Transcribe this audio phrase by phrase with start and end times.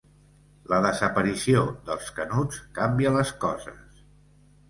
[0.71, 4.03] La desaparició dels Canuts canvia les coses.